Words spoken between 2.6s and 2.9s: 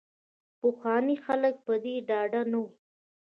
وو.